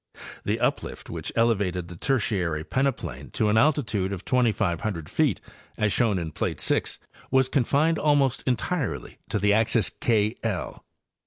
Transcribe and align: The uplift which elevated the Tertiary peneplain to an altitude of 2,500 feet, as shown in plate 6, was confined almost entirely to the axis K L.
The 0.43 0.59
uplift 0.59 1.11
which 1.11 1.31
elevated 1.35 1.87
the 1.87 1.95
Tertiary 1.95 2.63
peneplain 2.63 3.31
to 3.33 3.49
an 3.49 3.57
altitude 3.59 4.11
of 4.11 4.25
2,500 4.25 5.07
feet, 5.07 5.39
as 5.77 5.93
shown 5.93 6.17
in 6.17 6.31
plate 6.31 6.59
6, 6.59 6.97
was 7.29 7.47
confined 7.47 7.99
almost 7.99 8.41
entirely 8.47 9.19
to 9.29 9.37
the 9.37 9.53
axis 9.53 9.91
K 9.91 10.37
L. 10.41 10.83